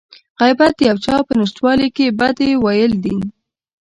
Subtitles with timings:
[0.41, 3.17] غيبت د يو چا په نشتوالي کې بدي ويل دي.